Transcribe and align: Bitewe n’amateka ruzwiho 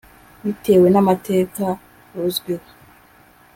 Bitewe 0.43 0.87
n’amateka 0.91 1.65
ruzwiho 2.13 2.69